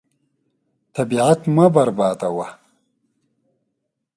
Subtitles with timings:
[0.95, 2.47] طبیعت مه بربادوه.